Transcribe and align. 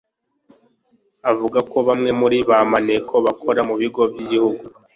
Avuga 1.31 1.59
ko 1.71 1.77
bamwe 1.87 2.11
muri 2.19 2.37
ba 2.49 2.59
maneko 2.73 3.13
bakora 3.25 3.59
mu 3.67 3.75
bigo 3.81 4.01
by'igihugu 4.11 4.63